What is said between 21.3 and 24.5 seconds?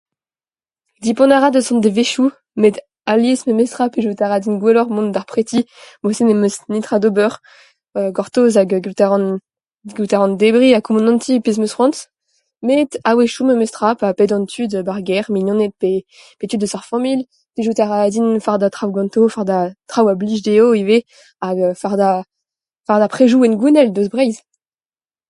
ha fardañ predoù hengounel eus Breizh.